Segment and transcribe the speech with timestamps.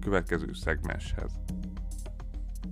[0.00, 1.32] következő szegmenshez.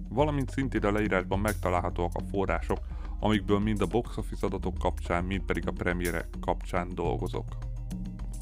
[0.09, 2.79] Valamint szintén a leírásban megtalálhatóak a források,
[3.21, 7.45] amikből mind a box office adatok kapcsán, mind pedig a premierek kapcsán dolgozok.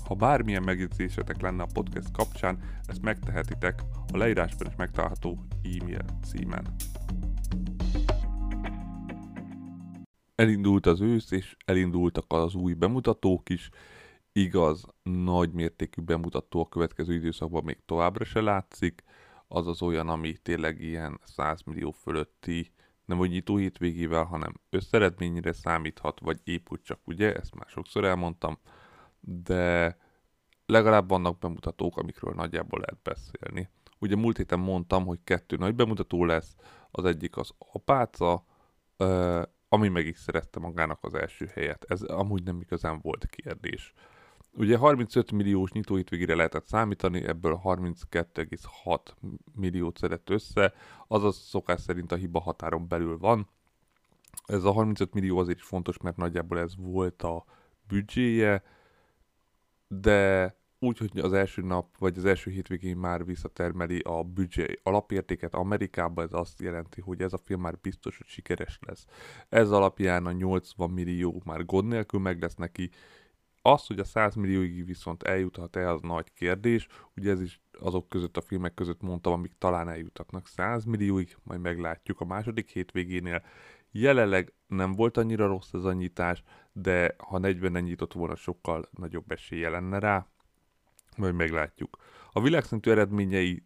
[0.04, 3.82] Ha bármilyen megjegyzésetek lenne a podcast kapcsán, ezt megtehetitek
[4.12, 6.74] a leírásban is megtalálható e-mail címen.
[10.34, 13.70] Elindult az ősz, és elindultak az új bemutatók is,
[14.36, 19.04] igaz, nagy mértékű bemutató a következő időszakban még továbbra se látszik,
[19.48, 22.72] az az olyan, ami tényleg ilyen 100 millió fölötti,
[23.04, 28.04] nem hogy nyitó hétvégével, hanem összeredményre számíthat, vagy épp úgy csak, ugye, ezt már sokszor
[28.04, 28.58] elmondtam,
[29.20, 29.96] de
[30.66, 33.68] legalább vannak bemutatók, amikről nagyjából lehet beszélni.
[33.98, 36.54] Ugye múlt héten mondtam, hogy kettő nagy bemutató lesz,
[36.90, 38.44] az egyik az apáca,
[39.68, 41.84] ami meg is szerezte magának az első helyet.
[41.88, 43.94] Ez amúgy nem igazán volt kérdés.
[44.58, 48.98] Ugye 35 milliós nyitóhétvégére lehetett számítani, ebből 32,6
[49.54, 50.72] milliót szedett össze,
[51.06, 53.48] azaz szokás szerint a hiba határon belül van.
[54.46, 57.44] Ez a 35 millió azért is fontos, mert nagyjából ez volt a
[57.88, 58.62] büdzséje,
[59.88, 65.54] de úgy, hogy az első nap, vagy az első hétvégén már visszatermeli a büdzsé alapértéket
[65.54, 69.06] Amerikába, ez azt jelenti, hogy ez a film már biztos, hogy sikeres lesz.
[69.48, 72.90] Ez alapján a 80 millió már gond nélkül meg lesz neki,
[73.72, 76.86] az, hogy a 100 millióig viszont eljuthat-e, az nagy kérdés.
[77.16, 81.60] Ugye ez is azok között a filmek között mondtam, amik talán eljutatnak 100 millióig, majd
[81.60, 83.42] meglátjuk a második hétvégénél.
[83.90, 89.30] Jelenleg nem volt annyira rossz ez a nyitás, de ha 40-en nyitott volna, sokkal nagyobb
[89.30, 90.26] esélye lenne rá.
[91.16, 91.96] Majd meglátjuk.
[92.32, 93.64] A világszintű eredményei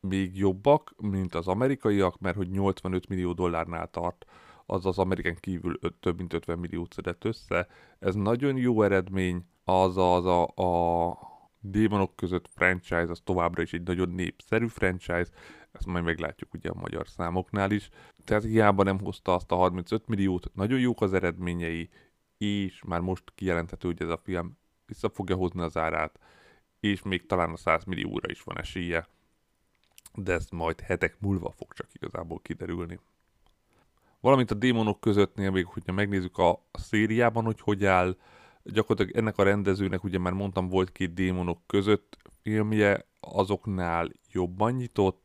[0.00, 4.24] még jobbak, mint az amerikaiak, mert hogy 85 millió dollárnál tart
[4.66, 7.66] az az Amerikán kívül öt, több mint 50 milliót szedett össze.
[7.98, 11.16] Ez nagyon jó eredmény, az az a, a
[11.60, 15.30] démonok között franchise, az továbbra is egy nagyon népszerű franchise,
[15.72, 17.88] ezt majd meglátjuk ugye a magyar számoknál is.
[18.24, 21.90] Tehát hiába nem hozta azt a 35 milliót, nagyon jók az eredményei,
[22.38, 26.18] és már most kijelenthető, hogy ez a film vissza fogja hozni az árát,
[26.80, 29.06] és még talán a 100 millióra is van esélye,
[30.14, 32.98] de ez majd hetek múlva fog csak igazából kiderülni.
[34.24, 38.16] Valamint a démonok közöttnél még, hogyha megnézzük a, a szériában, hogy hogy áll,
[38.62, 45.22] gyakorlatilag ennek a rendezőnek, ugye már mondtam, volt két démonok között filmje, azoknál jobban nyitott,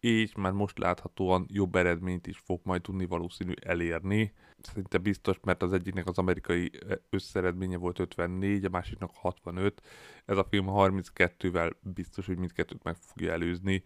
[0.00, 4.32] és már most láthatóan jobb eredményt is fog majd tudni valószínű elérni.
[4.60, 6.70] Szerintem biztos, mert az egyiknek az amerikai
[7.10, 9.82] összeredménye volt 54, a másiknak 65.
[10.24, 13.82] Ez a film 32-vel biztos, hogy mindkettőt meg fogja előzni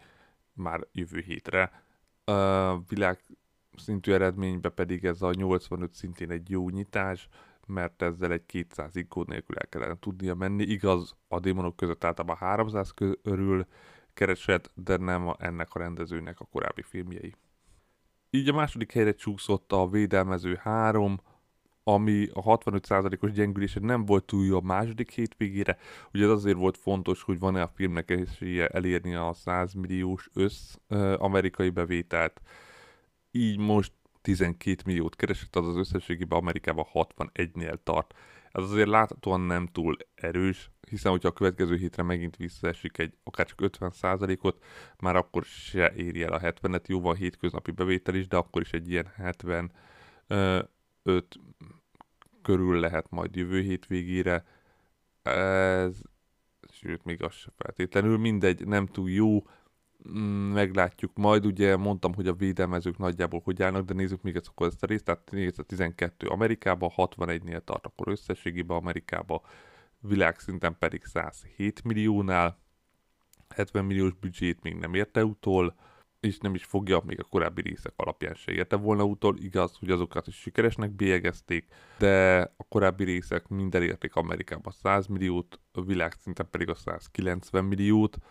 [0.52, 1.82] már jövő hétre.
[2.24, 3.18] A világ
[3.76, 7.28] szintű eredménybe pedig ez a 85 szintén egy jó nyitás,
[7.66, 10.62] mert ezzel egy 200 kód nélkül el kellene tudnia menni.
[10.62, 12.90] Igaz, a démonok között általában 300
[13.22, 13.66] körül
[14.14, 17.34] keresett, de nem a, ennek a rendezőnek a korábbi filmjei.
[18.30, 21.20] Így a második helyre csúszott a Védelmező 3,
[21.84, 25.78] ami a 65%-os gyengülése nem volt túl jó a második hétvégére.
[26.12, 30.76] Ugye ez azért volt fontos, hogy van-e a filmnek esélye elérni a 100 milliós össz
[31.16, 32.40] amerikai bevételt
[33.32, 38.14] így most 12 milliót keresett, az az összességében Amerikában 61-nél tart.
[38.52, 43.46] Ez azért láthatóan nem túl erős, hiszen hogyha a következő hétre megint visszaesik egy akár
[43.46, 44.64] csak 50%-ot,
[44.98, 48.72] már akkor se éri el a 70-et, jó van hétköznapi bevétel is, de akkor is
[48.72, 49.70] egy ilyen 75
[52.42, 54.44] körül lehet majd jövő hétvégére.
[55.22, 56.00] Ez,
[56.72, 59.42] sőt, még az se feltétlenül mindegy, nem túl jó,
[60.52, 61.16] meglátjuk.
[61.16, 64.86] Majd, ugye mondtam, hogy a védelmezők nagyjából hogy állnak, de nézzük még akkor ezt a
[64.86, 69.40] részt, tehát nézd a 12 Amerikában, 61-nél tart akkor összességében Amerikában,
[70.00, 72.58] világszinten pedig 107 milliónál,
[73.54, 75.74] 70 milliós büdzsét még nem érte utol,
[76.20, 79.36] és nem is fogja, még a korábbi részek alapján se érte volna utol.
[79.38, 81.66] Igaz, hogy azokat is sikeresnek bélyegezték,
[81.98, 88.16] de a korábbi részek minden érték Amerikában 100 milliót, a világszinten pedig a 190 milliót,
[88.16, 88.30] Mm,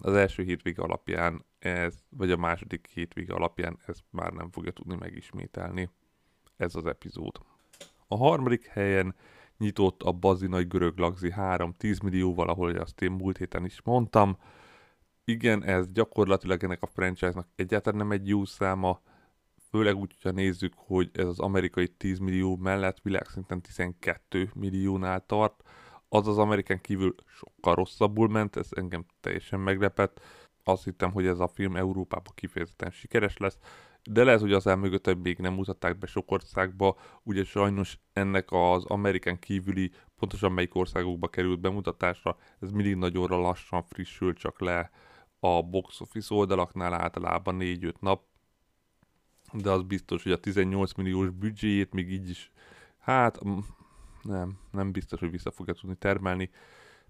[0.00, 4.96] az első hétvége alapján ez, vagy a második hétvége alapján ezt már nem fogja tudni
[4.96, 5.90] megismételni
[6.56, 7.40] ez az epizód.
[8.06, 9.14] A harmadik helyen
[9.58, 13.82] nyitott a Bazi Nagy Görög Lagzi 3 10 millióval, ahol azt én múlt héten is
[13.82, 14.38] mondtam.
[15.24, 19.00] igen, ez gyakorlatilag ennek a franchise-nak egyáltalán nem egy jó száma,
[19.70, 25.62] főleg úgy, hogyha nézzük, hogy ez az amerikai 10 millió mellett világszinten 12 milliónál tart,
[26.08, 30.20] az az Amerikán kívül sokkal rosszabbul ment, ez engem teljesen meglepett.
[30.64, 33.58] Azt hittem, hogy ez a film Európában kifejezetten sikeres lesz,
[34.10, 38.48] de lehet, hogy az elmögött, hogy még nem mutatták be sok országba, ugye sajnos ennek
[38.50, 44.90] az Amerikán kívüli, pontosan melyik országokba került bemutatásra, ez mindig nagyon lassan frissül csak le
[45.40, 48.22] a box office oldalaknál általában 4-5 nap,
[49.52, 52.52] de az biztos, hogy a 18 milliós büdzséjét még így is,
[52.98, 53.38] hát
[54.28, 56.50] nem, nem biztos, hogy vissza fogja tudni termelni.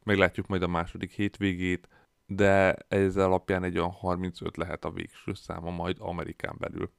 [0.05, 1.89] Meglátjuk majd a második hétvégét,
[2.27, 6.91] de ez alapján egy olyan 35 lehet a végső száma majd Amerikán belül.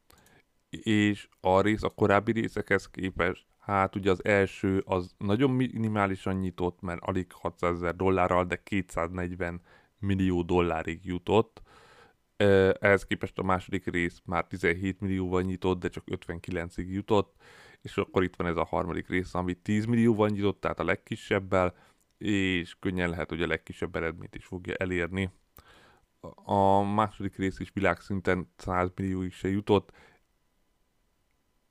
[0.69, 6.81] És a rész a korábbi részekhez képest, hát ugye az első az nagyon minimálisan nyitott,
[6.81, 9.61] mert alig 600 ezer dollárral, de 240
[9.99, 11.61] millió dollárig jutott.
[12.79, 17.35] Ehhez képest a második rész már 17 millióval nyitott, de csak 59-ig jutott,
[17.81, 21.75] és akkor itt van ez a harmadik rész, ami 10 millióval nyitott, tehát a legkisebbel,
[22.17, 25.31] és könnyen lehet, hogy a legkisebb eredményt is fogja elérni.
[26.43, 29.91] A második rész is világszinten 100 millióig se jutott,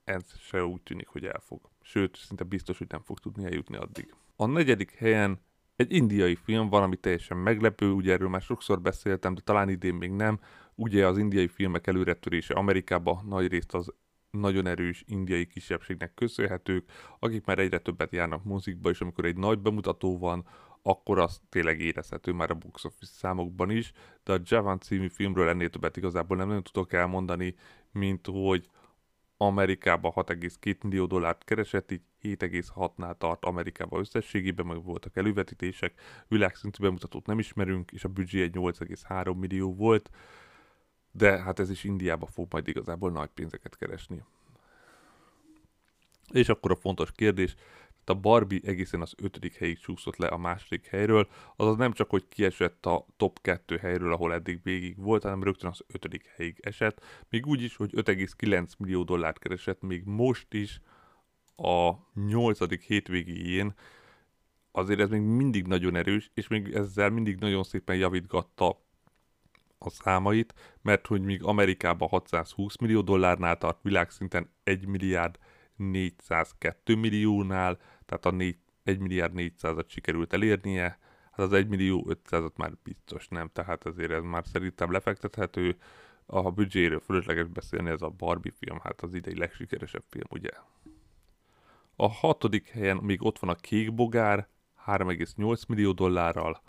[0.04, 1.60] ez se úgy tűnik, hogy el fog.
[1.80, 4.14] Sőt, szinte biztos, hogy nem fog tudni eljutni addig.
[4.36, 5.40] A negyedik helyen
[5.76, 10.10] egy indiai film, valami teljesen meglepő, ugye erről már sokszor beszéltem, de talán idén még
[10.10, 10.40] nem.
[10.74, 13.94] Ugye az indiai filmek előretörése Amerikába nagy részt az
[14.30, 19.58] nagyon erős indiai kisebbségnek köszönhetők, akik már egyre többet járnak mozikba, és amikor egy nagy
[19.58, 20.46] bemutató van,
[20.82, 23.92] akkor az tényleg érezhető már a box office számokban is,
[24.24, 27.54] de a Javan című filmről ennél többet igazából nem nagyon tudok elmondani,
[27.92, 28.68] mint hogy
[29.36, 37.26] Amerikában 6,2 millió dollárt keresett, így 7,6-nál tart Amerikában összességében, meg voltak elővetítések, világszintű bemutatót
[37.26, 40.10] nem ismerünk, és a büdzsé egy 8,3 millió volt,
[41.12, 44.22] de hát ez is Indiába fog majd igazából nagy pénzeket keresni.
[46.32, 47.54] És akkor a fontos kérdés,
[48.10, 52.28] a Barbie egészen az ötödik helyig csúszott le a második helyről, azaz nem csak, hogy
[52.28, 57.04] kiesett a top 2 helyről, ahol eddig végig volt, hanem rögtön az ötödik helyig esett,
[57.28, 60.80] még úgy is, hogy 5,9 millió dollárt keresett, még most is
[61.56, 63.74] a nyolcadik hétvégéjén,
[64.72, 68.86] azért ez még mindig nagyon erős, és még ezzel mindig nagyon szépen javítgatta
[69.78, 75.38] a számait, mert hogy míg Amerikában 620 millió dollárnál tart, világszinten 1 milliárd
[75.76, 80.98] 402 milliónál, tehát a 4, 1 milliárd 400-at sikerült elérnie,
[81.30, 85.76] hát az 1 millió 500-at már biztos nem, tehát azért ez már szerintem lefektethető.
[86.26, 90.50] A büdzséről fölösleges beszélni, ez a Barbie film, hát az idei legsikeresebb film, ugye?
[91.96, 94.48] A hatodik helyen még ott van a Kék Bogár,
[94.86, 96.62] 3,8 millió dollárral,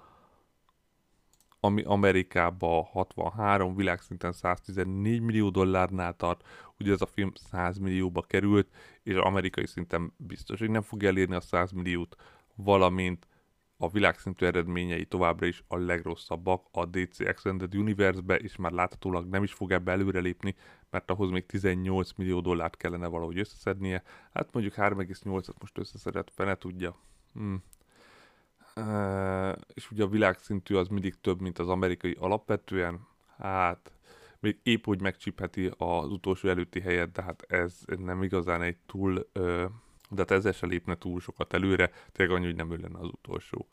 [1.60, 6.48] ami Amerikában 63, világszinten 114 millió dollárnál tart,
[6.80, 8.68] ugye ez a film 100 millióba került,
[9.04, 12.16] és amerikai szinten biztos, hogy nem fog elérni a 100 milliót,
[12.56, 13.28] valamint
[13.78, 19.44] a világszintű eredményei továbbra is a legrosszabbak a DC Extended Universe-be, és már láthatólag nem
[19.44, 20.56] is fog ebbe előrelépni,
[20.90, 24.04] mert ahhoz még 18 millió dollárt kellene valahogy összeszednie.
[24.34, 26.96] Hát mondjuk 3,8-at most összeszedett, fene tudja.
[27.34, 27.64] Hmm
[29.74, 33.08] és ugye a világszintű az mindig több, mint az amerikai alapvetően,
[33.38, 33.92] hát
[34.40, 39.30] még épp úgy megcsipheti az utolsó előtti helyet, de hát ez nem igazán egy túl,
[40.10, 43.08] de hát ezzel se lépne túl sokat előre, tényleg annyi, hogy nem ő lenne az
[43.08, 43.68] utolsó.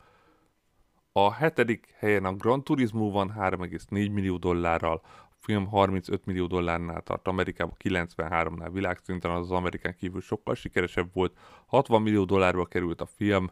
[1.13, 7.03] A hetedik helyen a Gran Turismo van 3,4 millió dollárral, a film 35 millió dollárnál
[7.03, 13.01] tart, Amerikában 93-nál világszinten, az, az Amerikán kívül sokkal sikeresebb volt, 60 millió dollárba került
[13.01, 13.51] a film,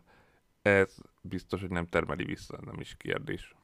[0.62, 0.96] ez
[1.28, 3.54] biztos, hogy nem termeli vissza, nem is kérdés.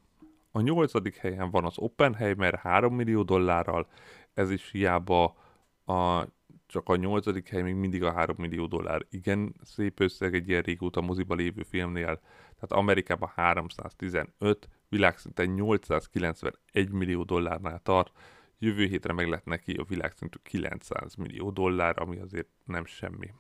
[0.51, 3.89] A nyolcadik helyen van az Oppenheimer 3 millió dollárral,
[4.35, 5.37] ez is hiába
[5.85, 6.27] a,
[6.67, 9.07] csak a nyolcadik hely még mindig a 3 millió dollár.
[9.11, 12.21] Igen, szép összeg egy ilyen régóta moziba lévő filmnél,
[12.55, 18.13] tehát Amerikában 315, világszinten 891 millió dollárnál tart,
[18.59, 23.33] jövő hétre meg lett neki a világszintű 900 millió dollár, ami azért nem semmi.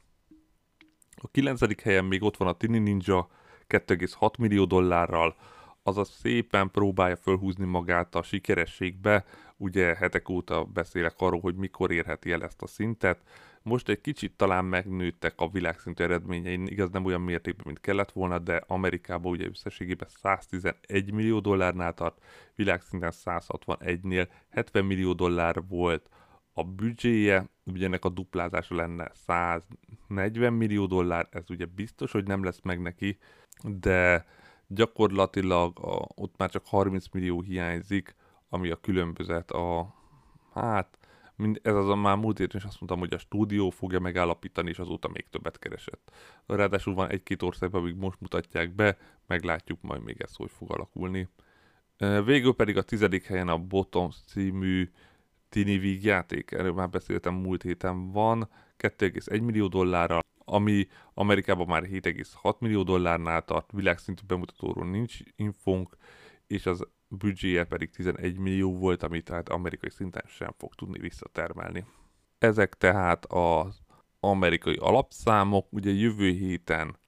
[1.22, 3.28] A kilencedik helyen még ott van a Tini Ninja
[3.70, 5.36] 2,6 millió dollárral,
[5.82, 9.24] azaz szépen próbálja fölhúzni magát a sikerességbe,
[9.56, 13.22] ugye hetek óta beszélek arról, hogy mikor érheti el ezt a szintet,
[13.62, 18.38] most egy kicsit talán megnőttek a világszintű eredményein, igaz nem olyan mértékben, mint kellett volna,
[18.38, 22.24] de Amerikában ugye összességében 111 millió dollárnál tart,
[22.54, 26.08] világszinten 161-nél 70 millió dollár volt
[26.52, 32.44] a büdzséje, ugye ennek a duplázása lenne 140 millió dollár, ez ugye biztos, hogy nem
[32.44, 33.18] lesz meg neki,
[33.62, 34.26] de
[34.66, 38.14] gyakorlatilag a, ott már csak 30 millió hiányzik
[38.50, 39.94] ami a különbözet a,
[40.54, 40.98] hát,
[41.36, 44.68] mind, ez az a már múlt héten is azt mondtam, hogy a stúdió fogja megállapítani,
[44.68, 46.10] és azóta még többet keresett.
[46.46, 51.28] Ráadásul van egy-két országban, amíg most mutatják be, meglátjuk majd még ez, hogy fog alakulni.
[52.24, 54.90] Végül pedig a tizedik helyen a Bottom című
[55.48, 58.48] Tini Víg játék, erről már beszéltem múlt héten van,
[58.78, 65.96] 2,1 millió dollárral, ami Amerikában már 7,6 millió dollárnál tart, világszintű bemutatóról nincs infónk,
[66.46, 71.84] és az büdzséje pedig 11 millió volt, amit tehát amerikai szinten sem fog tudni visszatermelni.
[72.38, 73.80] Ezek tehát az
[74.20, 76.98] amerikai alapszámok, ugye jövő héten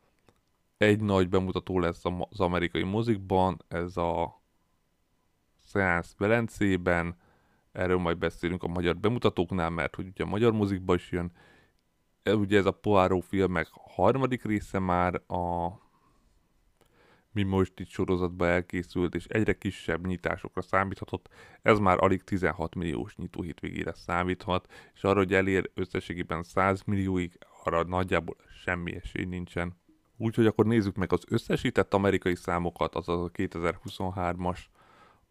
[0.77, 4.43] egy nagy bemutató lesz az amerikai mozikban, ez a
[5.67, 7.17] Seance Velencében,
[7.73, 11.33] erről majd beszélünk a magyar bemutatóknál, mert hogy ugye a magyar mozikba is jön,
[12.25, 15.69] ugye ez a Poirot filmek harmadik része már a
[17.33, 21.29] mi most itt sorozatban elkészült, és egyre kisebb nyitásokra számíthatott,
[21.63, 27.39] ez már alig 16 milliós nyitó hétvégére számíthat, és arra, hogy elér összességében 100 millióig,
[27.65, 29.81] arra nagyjából semmi esély nincsen.
[30.17, 34.59] Úgyhogy akkor nézzük meg az összesített amerikai számokat, azaz a 2023-as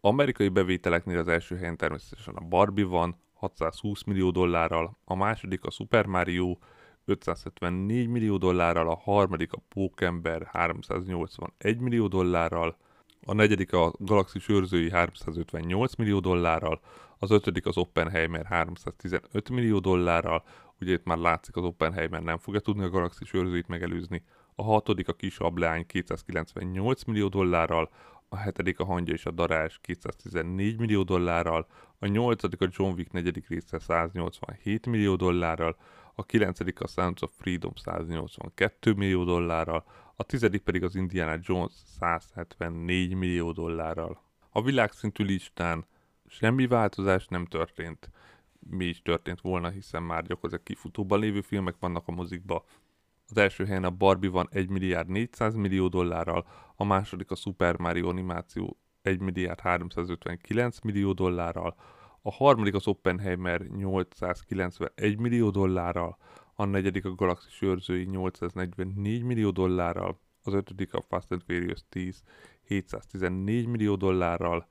[0.01, 5.71] amerikai bevételeknél az első helyen természetesen a Barbie van, 620 millió dollárral, a második a
[5.71, 6.57] Super Mario
[7.05, 12.77] 574 millió dollárral, a harmadik a Pókember 381 millió dollárral,
[13.25, 16.81] a negyedik a Galaxy őrzői 358 millió dollárral,
[17.17, 20.43] az ötödik az Oppenheimer 315 millió dollárral,
[20.79, 24.23] ugye itt már látszik az Oppenheimer nem fogja tudni a Galaxy őrzőit megelőzni,
[24.55, 27.89] a hatodik a kis ablány 298 millió dollárral,
[28.29, 31.67] a hetedik a hangya és a darás 214 millió dollárral,
[31.99, 35.75] a nyolcadik a John Wick negyedik része 187 millió dollárral,
[36.21, 39.83] a kilencedik a Sounds of Freedom 182 millió dollárral,
[40.15, 44.21] a tizedik pedig az Indiana Jones 174 millió dollárral.
[44.49, 45.85] A világszintű listán
[46.27, 48.09] semmi változás nem történt.
[48.59, 52.65] Mi is történt volna, hiszen már gyakorlatilag kifutóban lévő filmek vannak a mozikba.
[53.27, 57.77] Az első helyen a Barbie van 1 milliárd 400 millió dollárral, a második a Super
[57.77, 61.75] Mario animáció 1 milliárd 359 millió dollárral,
[62.21, 66.17] a harmadik az Oppenheimer 891 millió dollárral,
[66.55, 72.23] a negyedik a Galaxy őrzői 844 millió dollárral, az ötödik a Fast and Furious 10
[72.61, 74.67] 714 millió dollárral,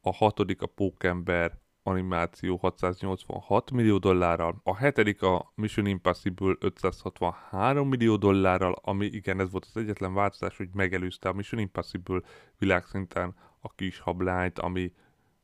[0.00, 8.16] a hatodik a Pókember animáció 686 millió dollárral, a hetedik a Mission Impossible 563 millió
[8.16, 12.20] dollárral, ami igen, ez volt az egyetlen változás, hogy megelőzte a Mission Impossible
[12.58, 14.92] világszinten a kis hablányt, ami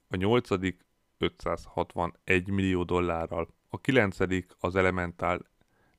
[0.08, 0.86] a nyolcadik
[1.20, 5.46] 561 millió dollárral, a kilencedik az Elemental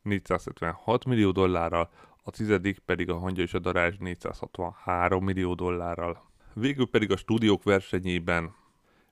[0.02, 1.90] 476 millió dollárral,
[2.24, 6.30] a tizedik pedig a Hangya és a Darázs 463 millió dollárral.
[6.54, 8.56] Végül pedig a stúdiók versenyében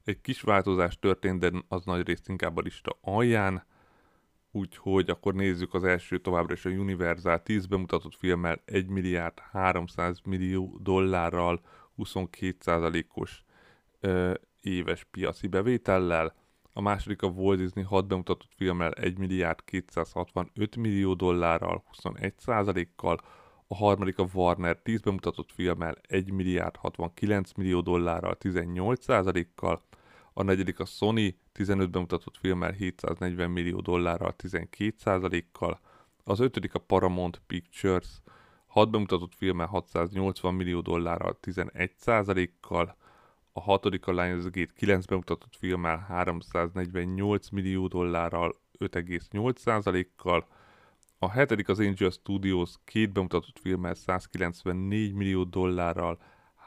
[0.03, 3.65] egy kis változás történt, de az nagy részt inkább a lista alján,
[4.51, 10.19] úgyhogy akkor nézzük az első továbbra is a Universal 10 bemutatott filmmel 1 milliárd 300
[10.23, 11.61] millió dollárral
[11.97, 13.43] 22%-os
[14.61, 16.35] éves piaci bevétellel,
[16.73, 23.19] a második a Walt Disney 6 bemutatott filmmel 1 milliárd 265 millió dollárral 21%-kal,
[23.67, 29.83] a harmadik a Warner 10 bemutatott filmmel 1 milliárd 69 millió dollárral 18%-kal,
[30.33, 35.79] a negyedik a Sony 15 bemutatott filmmel 740 millió dollárral 12%-kal,
[36.23, 38.07] az ötödik a Paramount Pictures.
[38.67, 42.95] 6 bemutatott filmmel 680 millió dollárral 11%-kal,
[43.53, 50.47] a hatodik a Lionsgate 9 bemutatott filmmel 348 millió dollárral 5,8%-kal,
[51.19, 56.19] a hetedik az Angel Studios két bemutatott filmmel 194 millió dollárral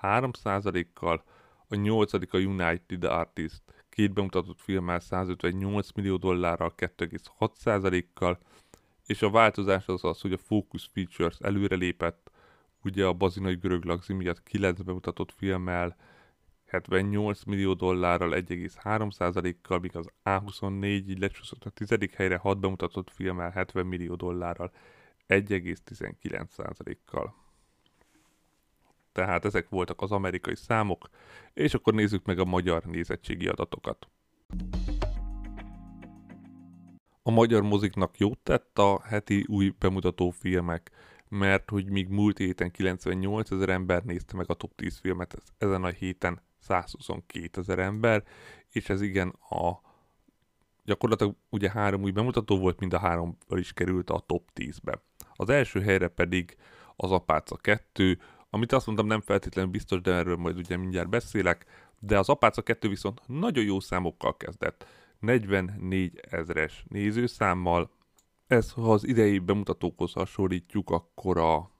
[0.02, 1.24] 3%-kal,
[1.68, 8.38] a nyolcadik a United Artist két bemutatott filmmel 158 millió dollárral 2,6%-kal,
[9.06, 12.30] és a változás az az, hogy a Focus Features előrelépett,
[12.82, 15.96] ugye a bazinai görög lagzi miatt 9 bemutatott filmmel
[16.72, 23.50] 78 millió dollárral 1,3%-kal, míg az A24 így lecsúszott a tizedik helyre 6 bemutatott filmmel
[23.50, 24.72] 70 millió dollárral
[25.28, 27.34] 1,19%-kal.
[29.12, 31.08] Tehát ezek voltak az amerikai számok,
[31.52, 34.08] és akkor nézzük meg a magyar nézettségi adatokat.
[37.22, 40.90] A magyar moziknak jót tett a heti új bemutató filmek,
[41.28, 45.84] mert hogy míg múlt héten 98 ezer ember nézte meg a top 10 filmet, ezen
[45.84, 48.24] a héten 122 ezer ember,
[48.68, 49.80] és ez igen a
[50.84, 55.02] gyakorlatilag ugye három új bemutató volt, mind a három is került a top 10-be.
[55.34, 56.56] Az első helyre pedig
[56.96, 58.18] az Apáca 2,
[58.50, 61.66] amit azt mondtam nem feltétlenül biztos, de erről majd ugye mindjárt beszélek,
[61.98, 64.86] De az Apáca 2 viszont nagyon jó számokkal kezdett.
[65.18, 67.90] 44 ezres nézőszámmal.
[68.46, 71.70] Ez, ha az idei bemutatókhoz hasonlítjuk, akkor a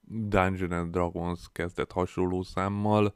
[0.00, 3.14] Dungeon and Dragons kezdett hasonló számmal,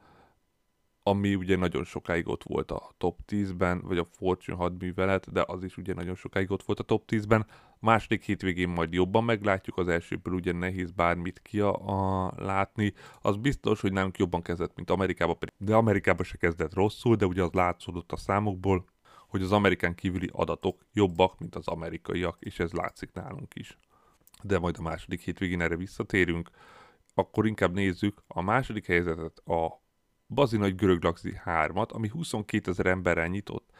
[1.10, 5.64] ami ugye nagyon sokáig ott volt a top 10-ben, vagy a Fortune hadművelet, de az
[5.64, 7.46] is ugye nagyon sokáig ott volt a top 10-ben.
[7.68, 12.92] A második hétvégén majd jobban meglátjuk, az elsőből ugye nehéz bármit ki a, a látni.
[13.20, 17.42] Az biztos, hogy nálunk jobban kezdett, mint Amerikában, de Amerikában se kezdett rosszul, de ugye
[17.42, 18.84] az látszódott a számokból,
[19.28, 23.78] hogy az amerikán kívüli adatok jobbak, mint az amerikaiak, és ez látszik nálunk is.
[24.42, 26.50] De majd a második hétvégén erre visszatérünk.
[27.14, 29.80] Akkor inkább nézzük a második helyzetet, a
[30.34, 33.70] Bazinagy Görög Laxi 3-at, ami 22 ezer emberrel nyitott.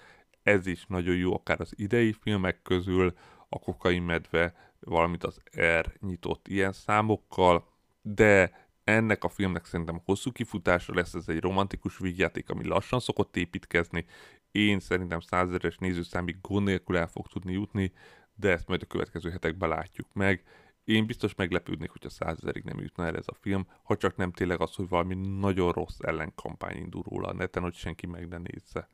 [0.43, 3.15] Ez is nagyon jó, akár az idei filmek közül,
[3.49, 5.41] a Kokain Medve, valamint az
[5.79, 7.69] R nyitott ilyen számokkal,
[8.03, 8.53] de
[8.85, 14.07] ennek a filmnek szerintem hosszú kifutása lesz, ez egy romantikus vígjáték, ami lassan szokott építkezni.
[14.51, 17.93] Én szerintem százeres nézőszámig gond nélkül el fog tudni jutni,
[18.35, 20.45] de ezt majd a következő hetekben látjuk meg.
[20.91, 24.61] Én biztos meglepődnék, hogyha százezerig nem jutna el ez a film, ha csak nem tényleg
[24.61, 28.89] az, hogy valami nagyon rossz ellenkampány indul róla a neten, hogy senki meg ne nézze.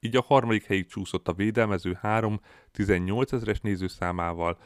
[0.00, 2.40] Így a harmadik helyig csúszott a védelmező 3
[2.70, 4.58] 18 ezeres nézőszámával,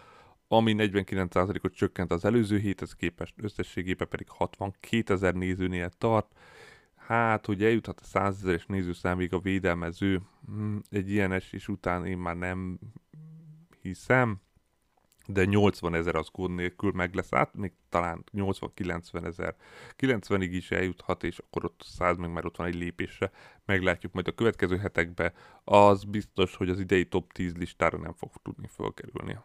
[0.48, 6.38] ami 49%-ot csökkent az előző héthez képest, összességében pedig 62 ezer nézőnél tart.
[6.96, 12.18] Hát, hogy eljuthat a 100 ezeres nézőszámig a védelmező, hmm, egy ilyen esés után én
[12.18, 12.78] már nem
[13.80, 14.40] hiszem,
[15.26, 17.32] de 80 ezer az gond nélkül meg lesz.
[17.32, 19.56] Át, még talán 80-90 ezer,
[19.98, 23.30] 90-ig is eljuthat, és akkor ott 100 meg már ott van egy lépésre,
[23.64, 25.32] meglátjuk majd a következő hetekben,
[25.64, 29.38] az biztos, hogy az idei top 10 listára nem fog tudni fölkerülni.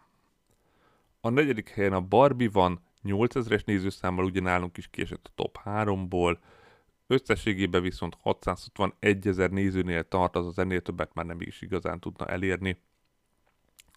[1.21, 6.37] A negyedik helyen a Barbie van, 8000-es nézőszámmal ugye nálunk is kiesett a top 3-ból,
[7.07, 12.81] összességében viszont 661 ezer nézőnél tart, azaz ennél többet már nem is igazán tudna elérni.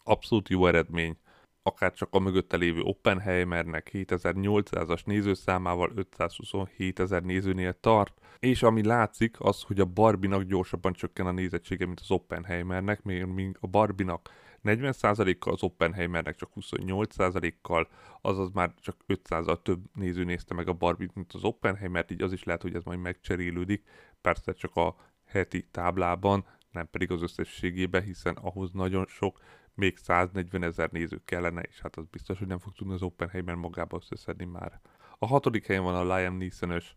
[0.05, 1.17] Abszolút jó eredmény
[1.63, 9.37] akár csak a mögötte lévő Oppenheimernek 7800-as nézőszámával 527 ezer nézőnél tart, és ami látszik
[9.41, 14.31] az, hogy a Barbinak gyorsabban csökken a nézettsége, mint az Oppenheimernek, még a Barbinak
[14.65, 17.89] 40%-kal, az Oppenheimernek csak 28%-kal,
[18.21, 22.33] azaz már csak 500-al több néző nézte meg a Barbie-t, mint az Oppenheimert, így az
[22.33, 23.83] is lehet, hogy ez majd megcserélődik,
[24.21, 29.41] persze csak a heti táblában, nem pedig az összességében, hiszen ahhoz nagyon sok
[29.75, 33.55] még 140 ezer néző kellene, és hát az biztos, hogy nem fog tudni az Oppenheimer
[33.55, 34.81] magába összeszedni már.
[35.19, 36.97] A hatodik helyen van a Liam Neeson-ös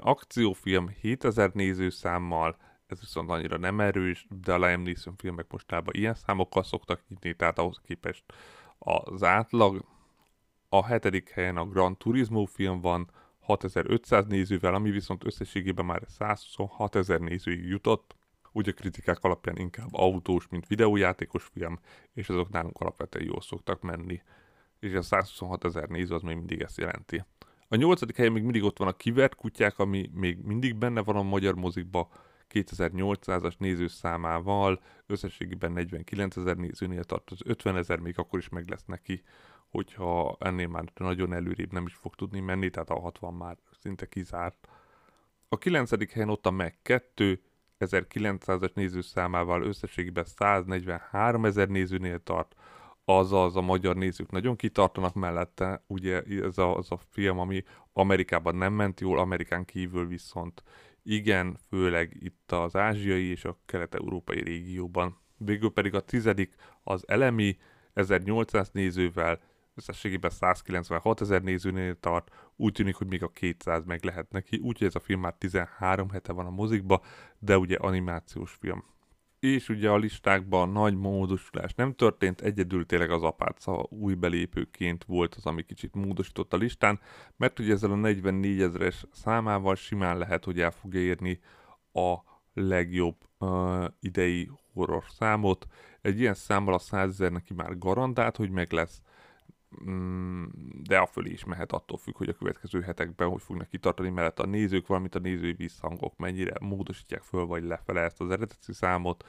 [0.00, 2.56] akciófilm 7000 nézőszámmal,
[2.86, 7.34] ez viszont annyira nem erős, de a Liam Neeson filmek mostában ilyen számokkal szoktak nyitni,
[7.34, 8.24] tehát ahhoz képest
[8.78, 9.84] az átlag.
[10.68, 16.94] A hetedik helyen a Grand Turismo film van, 6500 nézővel, ami viszont összességében már 126
[16.94, 18.15] ezer nézőig jutott,
[18.56, 21.78] úgy a kritikák alapján inkább autós, mint videójátékos film,
[22.12, 24.22] és azok nálunk alapvetően jól szoktak menni.
[24.78, 27.24] És a 126 ezer néző az még mindig ezt jelenti.
[27.68, 31.16] A nyolcadik helyen még mindig ott van a Kivert kutyák, ami még mindig benne van
[31.16, 32.08] a magyar mozikba,
[32.50, 38.84] 2800-as nézőszámával, összességében 49 ezer nézőnél tart, az 50 ezer még akkor is meg lesz
[38.84, 39.22] neki,
[39.68, 44.06] hogyha ennél már nagyon előrébb nem is fog tudni menni, tehát a 60 már szinte
[44.06, 44.68] kizárt.
[45.48, 46.12] A 9.
[46.12, 47.40] helyen ott a Meg 2,
[47.78, 52.54] 1900-as nézőszámával összességében 143 ezer nézőnél tart,
[53.04, 58.54] azaz a magyar nézők nagyon kitartanak mellette, ugye ez a, az a film, ami Amerikában
[58.54, 60.62] nem ment jól, Amerikán kívül viszont
[61.02, 65.18] igen, főleg itt az ázsiai és a kelet-európai régióban.
[65.36, 67.56] Végül pedig a tizedik az elemi
[67.92, 69.40] 1800 nézővel
[69.76, 74.86] összességében 196 ezer nézőnél tart, úgy tűnik, hogy még a 200 meg lehet neki, úgyhogy
[74.86, 77.02] ez a film már 13 hete van a mozikba,
[77.38, 78.84] de ugye animációs film.
[79.38, 85.34] És ugye a listákban nagy módosulás nem történt, egyedül tényleg az apáca új belépőként volt
[85.34, 87.00] az, ami kicsit módosított a listán,
[87.36, 91.40] mert ugye ezzel a 44 ezeres számával simán lehet, hogy el fogja érni
[91.92, 92.14] a
[92.54, 95.66] legjobb uh, idei horror számot.
[96.00, 99.00] Egy ilyen számmal a 100 ezer neki már garantált, hogy meg lesz,
[100.82, 104.40] de a fölé is mehet attól függ, hogy a következő hetekben hogy fognak kitartani, mert
[104.40, 109.24] a nézők, valamint a nézői visszhangok mennyire módosítják föl vagy lefele ezt az eredeti számot,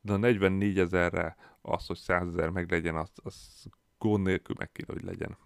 [0.00, 3.66] de a 44 ezerre az, hogy 100 ezer meg legyen, az, az
[3.98, 5.36] gond nélkül meg kéne, hogy legyen.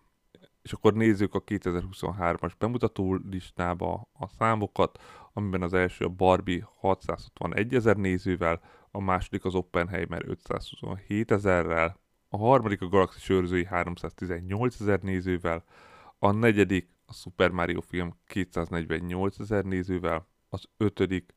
[0.63, 7.75] És akkor nézzük a 2023-as bemutató listába a számokat, amiben az első a Barbie 661
[7.75, 11.97] ezer nézővel, a második az Oppenheimer 527 ezerrel,
[12.37, 15.65] a harmadik a Galaxy őrzői 318 ezer nézővel,
[16.19, 21.35] a negyedik a Super Mario film 248 ezer nézővel, az ötödik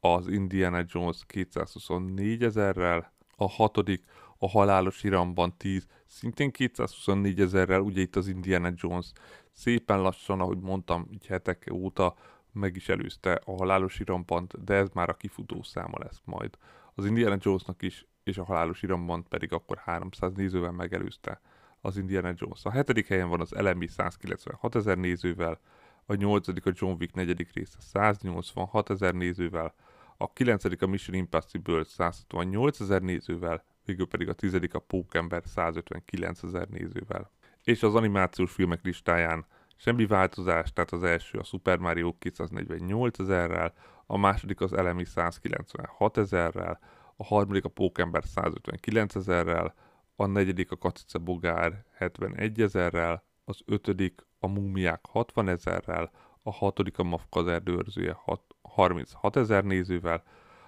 [0.00, 4.04] az Indiana Jones 224 ezerrel, a hatodik
[4.38, 9.12] a Halálos Iramban 10, szintén 224 ezerrel, ugye itt az Indiana Jones
[9.52, 12.14] szépen lassan, ahogy mondtam, így hetek óta
[12.52, 16.58] meg is előzte a Halálos Iramban, de ez már a kifutó száma lesz majd.
[16.94, 21.40] Az Indiana Jonesnak is, és a Halálos Iramban pedig akkor 300 nézővel megelőzte
[21.80, 22.64] az Indiana Jones.
[22.64, 25.60] A hetedik helyen van az LMI 196 ezer nézővel,
[26.06, 29.74] a nyolcadik a John Wick negyedik része 186 ezer nézővel,
[30.16, 36.42] a kilencedik a Mission Impossible 168 ezer nézővel, végül pedig a tizedik a Pókember 159
[36.42, 37.30] ezer nézővel.
[37.64, 43.72] És az animációs filmek listáján semmi változás, tehát az első a Super Mario 248 ezerrel,
[44.06, 46.80] a második az Elemi 196 ezerrel,
[47.16, 49.74] a harmadik a Pókember 159 ezerrel,
[50.16, 56.10] a negyedik a Kacica Bogár 71 ezerrel, az ötödik a Múmiák 60 ezerrel,
[56.42, 58.16] a hatodik a Mafkazer őrzője
[58.62, 60.22] 36 ezer nézővel,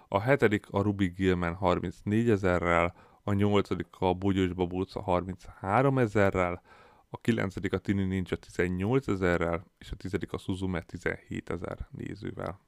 [0.08, 6.62] a hetedik a Ruby Gilman 34 ezerrel, a nyolcadik a Bogyós Babóca 33 ezerrel,
[7.10, 12.60] a kilencedik a Tini Ninja 18 ezerrel, és a tizedik a Suzume 17 ezer nézővel.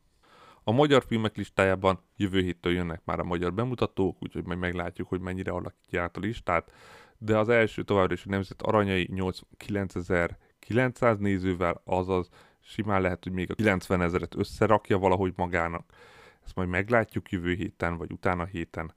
[0.71, 5.21] A magyar filmek listájában jövő héttől jönnek már a magyar bemutatók, úgyhogy majd meglátjuk, hogy
[5.21, 6.73] mennyire alakítja át a listát,
[7.19, 12.29] de az első továbbra is a Nemzet Aranyai 89.900 nézővel, azaz
[12.61, 15.93] simán lehet, hogy még a 90 ezeret összerakja valahogy magának.
[16.45, 18.95] Ezt majd meglátjuk jövő héten, vagy utána héten.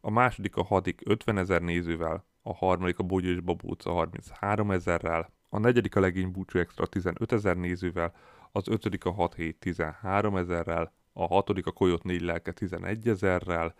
[0.00, 5.32] A második a hadik 50 ezer nézővel, a harmadik a Bogyó és Babóca 33 ezerrel,
[5.48, 8.14] a negyedik a Legény Búcsú Extra 15 ezer nézővel,
[8.52, 13.74] az ötödik a 6 hét 13 ezerrel, a hatodik a Koyot 4 lelke 11 ezerrel,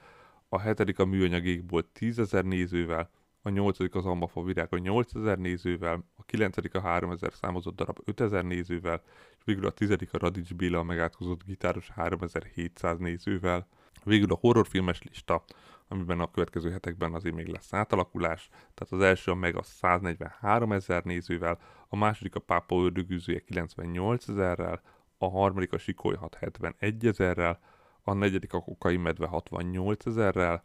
[0.48, 3.10] a hetedik a Műanyag égbolt 10 ezer nézővel,
[3.42, 8.44] a nyolcadik az Ambafa Virág a 8000 nézővel, a kilencedik a 3000 számozott darab 5000
[8.44, 9.02] nézővel,
[9.38, 13.66] és végül a tizedik a Radics Béla a megátkozott gitáros 3700 nézővel.
[14.04, 15.44] Végül a horrorfilmes lista,
[15.88, 18.48] amiben a következő hetekben azért még lesz átalakulás.
[18.48, 24.28] Tehát az első a meg a 143 ezer nézővel, a második a Pápa ördögűzője 98
[24.28, 24.82] ezerrel,
[25.18, 27.61] a harmadik a Sikolyhat 71 ezerrel,
[28.03, 30.64] a negyedik a Kokai Medve 68 ezerrel,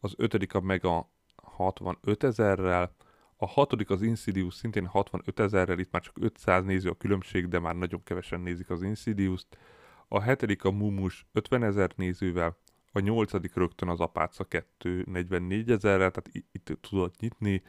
[0.00, 2.94] az ötödik a Mega 65 ezerrel,
[3.36, 7.58] a hatodik az Insidious szintén 65 ezerrel, itt már csak 500 néző a különbség, de
[7.58, 9.58] már nagyon kevesen nézik az Insidious-t.
[10.08, 12.56] A hetedik a Mumus 50 ezer nézővel,
[12.92, 17.62] a nyolcadik rögtön az Apáca 2 44 ezerrel, tehát itt tudott nyitni,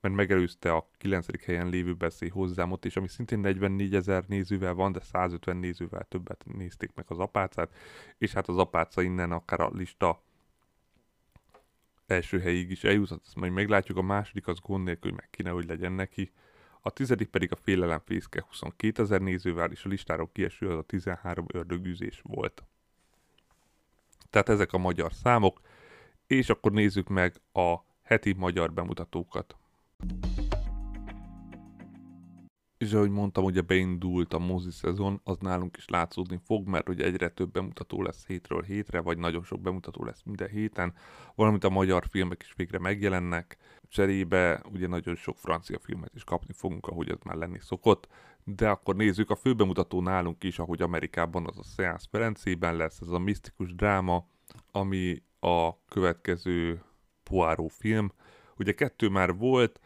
[0.00, 1.44] mert megelőzte a 9.
[1.44, 6.44] helyen lévő beszély hozzámot, és ami szintén 44 ezer nézővel van, de 150 nézővel többet
[6.44, 7.74] nézték meg az apácát,
[8.18, 10.22] és hát az apáca innen akár a lista
[12.06, 15.66] első helyig is eljutott, ezt majd meglátjuk, a második az gond nélkül meg kéne, hogy
[15.66, 16.32] legyen neki.
[16.80, 20.82] A tizedik pedig a félelem fészke 22 ezer nézővel, és a listáról kieső az a
[20.82, 22.64] 13 ördögűzés volt.
[24.30, 25.60] Tehát ezek a magyar számok,
[26.26, 29.59] és akkor nézzük meg a heti magyar bemutatókat.
[32.80, 37.00] És ahogy mondtam, ugye beindult a mozi szezon, az nálunk is látszódni fog, mert hogy
[37.00, 40.94] egyre több bemutató lesz hétről hétre, vagy nagyon sok bemutató lesz minden héten,
[41.34, 43.56] valamint a magyar filmek is végre megjelennek.
[43.88, 48.08] Cserébe ugye nagyon sok francia filmet is kapni fogunk, ahogy ez már lenni szokott,
[48.44, 53.08] de akkor nézzük a főbemutató nálunk is, ahogy Amerikában az a Seance Ferencében lesz, ez
[53.08, 54.26] a misztikus dráma,
[54.72, 56.82] ami a következő
[57.22, 58.12] Poirot film.
[58.60, 59.80] Ugye kettő már volt,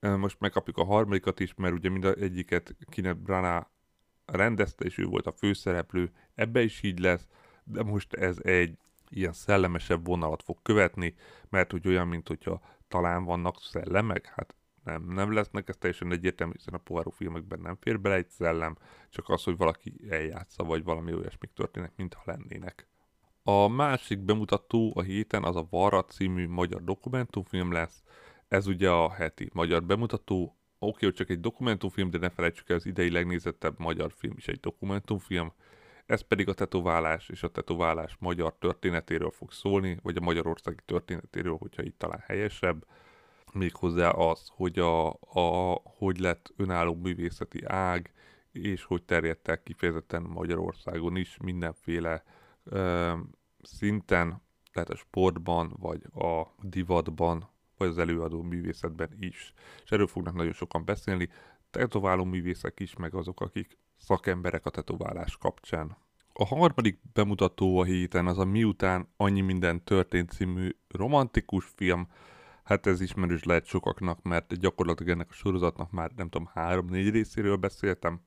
[0.00, 3.66] most megkapjuk a harmadikat is, mert ugye mind a egyiket Kenneth Branagh
[4.24, 7.26] rendezte, és ő volt a főszereplő, ebbe is így lesz,
[7.64, 8.78] de most ez egy
[9.08, 11.14] ilyen szellemesebb vonalat fog követni,
[11.48, 14.54] mert hogy olyan, mint hogyha talán vannak szellemek, hát
[14.84, 18.76] nem, nem lesznek, ez teljesen egyértelmű, hiszen a Poirot filmekben nem fér bele egy szellem,
[19.10, 22.88] csak az, hogy valaki eljátsza, vagy valami olyasmik történnek, mintha lennének.
[23.42, 28.02] A másik bemutató a héten az a Varra című magyar dokumentumfilm lesz,
[28.48, 30.56] ez ugye a heti magyar bemutató.
[30.78, 34.48] Oké, hogy csak egy dokumentumfilm, de ne felejtsük el, az idei legnézettebb magyar film is
[34.48, 35.52] egy dokumentumfilm.
[36.06, 41.56] Ez pedig a tetoválás és a tetoválás magyar történetéről fog szólni, vagy a magyarországi történetéről,
[41.56, 42.86] hogyha itt talán helyesebb.
[43.52, 48.12] Méghozzá az, hogy a, a, hogy lett önálló művészeti ág,
[48.52, 52.22] és hogy terjedt el kifejezetten Magyarországon is mindenféle
[53.62, 59.52] szinten, tehát a sportban, vagy a divatban, vagy az előadó művészetben is.
[59.84, 61.28] És erről fognak nagyon sokan beszélni,
[61.70, 65.96] tetováló művészek is, meg azok, akik szakemberek a tetoválás kapcsán.
[66.32, 72.08] A harmadik bemutató a héten az a Miután annyi minden történt című romantikus film.
[72.64, 77.56] Hát ez ismerős lehet sokaknak, mert gyakorlatilag ennek a sorozatnak már nem tudom, három-négy részéről
[77.56, 78.20] beszéltem.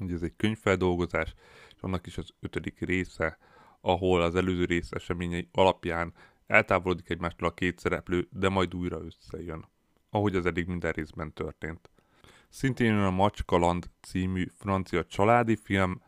[0.00, 1.34] Ugye ez egy könyvfeldolgozás,
[1.74, 3.38] és annak is az ötödik része
[3.80, 6.14] ahol az előző rész eseményei alapján
[6.46, 9.68] eltávolodik egymástól a két szereplő, de majd újra összejön,
[10.10, 11.90] ahogy az eddig minden részben történt.
[12.48, 16.02] Szintén a Macskaland című francia családi film,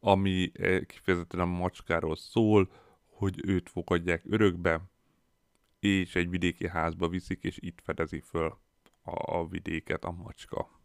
[0.00, 2.70] ami eh, kifejezetten a macskáról szól,
[3.06, 4.80] hogy őt fogadják örökbe,
[5.78, 8.58] és egy vidéki házba viszik, és itt fedezi föl
[9.02, 10.79] a, a vidéket a macska.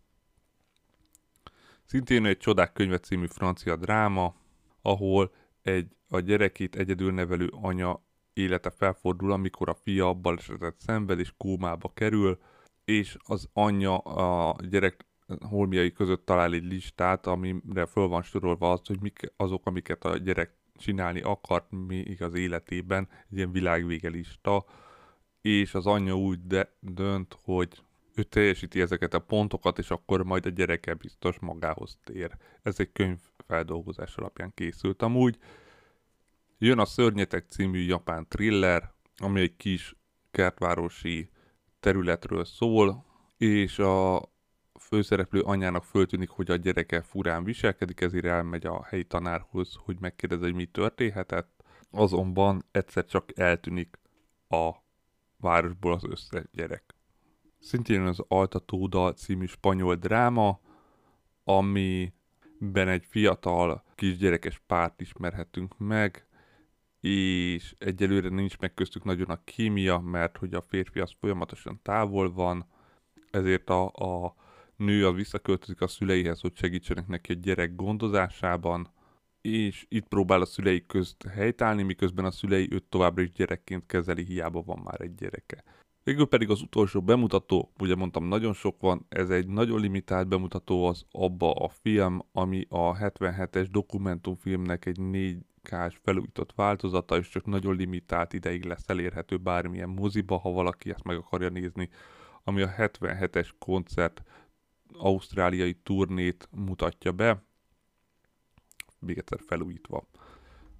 [1.85, 4.35] Szintén egy Csodák könyve című francia dráma,
[4.81, 11.33] ahol egy a gyerekét egyedül nevelő anya élete felfordul, amikor a fia balesetet szenved és
[11.37, 12.39] kómába kerül,
[12.85, 15.05] és az anyja a gyerek
[15.39, 20.17] holmiai között talál egy listát, amire föl van sorolva az, hogy mik azok, amiket a
[20.17, 24.65] gyerek csinálni akart még az életében, egy ilyen világvége lista,
[25.41, 27.81] és az anyja úgy de dönt, hogy
[28.15, 32.37] ő teljesíti ezeket a pontokat, és akkor majd a gyereke biztos magához tér.
[32.61, 33.19] Ez egy könyv
[34.15, 35.01] alapján készült.
[35.01, 35.37] Amúgy
[36.57, 39.95] jön a Szörnyetek című japán thriller, ami egy kis
[40.31, 41.29] kertvárosi
[41.79, 43.05] területről szól,
[43.37, 44.21] és a
[44.79, 50.41] főszereplő anyának föltűnik, hogy a gyereke furán viselkedik, ezért elmegy a helyi tanárhoz, hogy megkérdezi,
[50.41, 51.63] hogy mi történhetett.
[51.91, 53.99] Azonban egyszer csak eltűnik
[54.47, 54.71] a
[55.37, 56.94] városból az összes gyerek.
[57.65, 60.59] Szintén az Altatóda című spanyol dráma,
[61.43, 66.27] amiben egy fiatal kisgyerekes párt ismerhetünk meg,
[66.99, 72.33] és egyelőre nincs meg köztük nagyon a kémia, mert hogy a férfi az folyamatosan távol
[72.33, 72.65] van,
[73.31, 74.35] ezért a, a
[74.75, 78.91] nő az visszaköltözik a szüleihez, hogy segítsenek neki a gyerek gondozásában,
[79.41, 84.23] és itt próbál a szülei közt helytállni, miközben a szülei őt továbbra is gyerekként kezeli,
[84.23, 85.63] hiába van már egy gyereke.
[86.05, 90.85] Végül pedig az utolsó bemutató, ugye mondtam nagyon sok van, ez egy nagyon limitált bemutató
[90.85, 97.75] az abba a film, ami a 77-es dokumentumfilmnek egy 4K-s felújított változata, és csak nagyon
[97.75, 101.89] limitált ideig lesz elérhető bármilyen moziba, ha valaki ezt meg akarja nézni,
[102.43, 104.23] ami a 77-es koncert
[104.93, 107.43] ausztráliai turnét mutatja be,
[108.99, 110.07] még egyszer felújítva.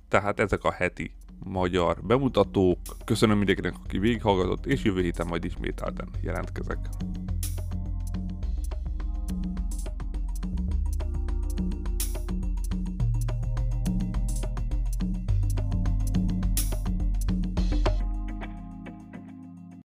[0.07, 2.79] Tehát ezek a heti magyar bemutatók.
[3.05, 6.77] Köszönöm mindenkinek, aki végighallgatott, és jövő héten majd ismételten jelentkezek.